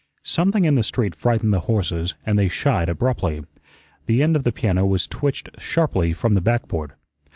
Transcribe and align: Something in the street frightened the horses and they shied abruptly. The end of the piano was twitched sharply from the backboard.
Something 0.23 0.65
in 0.65 0.73
the 0.73 0.81
street 0.81 1.13
frightened 1.13 1.53
the 1.53 1.59
horses 1.69 2.15
and 2.25 2.39
they 2.39 2.47
shied 2.47 2.89
abruptly. 2.89 3.43
The 4.07 4.23
end 4.23 4.35
of 4.35 4.43
the 4.43 4.51
piano 4.51 4.83
was 4.83 5.05
twitched 5.05 5.49
sharply 5.61 6.11
from 6.11 6.33
the 6.33 6.41
backboard. 6.41 6.93